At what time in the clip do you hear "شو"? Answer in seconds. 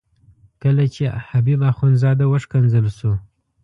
2.97-3.11